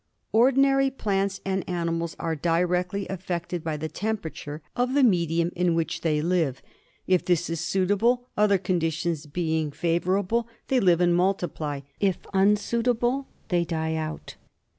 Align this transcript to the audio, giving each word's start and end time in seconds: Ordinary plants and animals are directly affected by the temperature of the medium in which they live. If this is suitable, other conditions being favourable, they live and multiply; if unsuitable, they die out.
Ordinary 0.31 0.89
plants 0.89 1.41
and 1.45 1.63
animals 1.69 2.15
are 2.17 2.35
directly 2.35 3.07
affected 3.07 3.63
by 3.63 3.77
the 3.77 3.87
temperature 3.87 4.63
of 4.75 4.95
the 4.95 5.03
medium 5.03 5.51
in 5.55 5.75
which 5.75 6.01
they 6.01 6.23
live. 6.23 6.63
If 7.05 7.23
this 7.23 7.51
is 7.51 7.59
suitable, 7.61 8.27
other 8.35 8.57
conditions 8.57 9.27
being 9.27 9.69
favourable, 9.69 10.47
they 10.69 10.79
live 10.79 11.01
and 11.01 11.13
multiply; 11.15 11.81
if 11.99 12.17
unsuitable, 12.33 13.27
they 13.49 13.63
die 13.63 13.93
out. 13.93 14.37